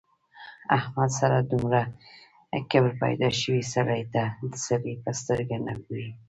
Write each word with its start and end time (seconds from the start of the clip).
احمد 0.77 1.09
سره 1.19 1.37
دومره 1.51 1.81
کبر 2.71 2.91
پیدا 3.03 3.29
شوی 3.41 3.61
سړي 3.73 4.03
ته 4.13 4.23
د 4.51 4.53
سړي 4.67 4.93
په 5.03 5.11
سترګه 5.21 5.55
نه 5.65 5.73
ګوري. 5.83 6.09